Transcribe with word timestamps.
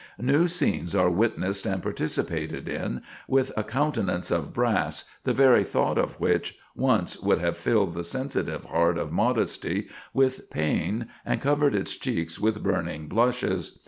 New 0.17 0.47
scenes 0.47 0.95
are 0.95 1.11
witnessed 1.11 1.67
and 1.67 1.83
participated 1.83 2.67
in, 2.67 3.03
with 3.27 3.51
a 3.55 3.63
countenance 3.63 4.31
of 4.31 4.51
brass, 4.51 5.03
the 5.25 5.31
very 5.31 5.63
thought 5.63 5.99
of 5.99 6.15
which, 6.19 6.57
once, 6.75 7.19
would 7.21 7.37
have 7.37 7.55
filled 7.55 7.93
the 7.93 8.03
sensitive 8.03 8.65
heart 8.65 8.97
of 8.97 9.11
modesty 9.11 9.87
with 10.11 10.49
pain, 10.49 11.05
and 11.23 11.39
covered 11.39 11.75
its 11.75 11.95
cheek 11.95 12.29
with 12.41 12.63
burning 12.63 13.05
blushes. 13.07 13.77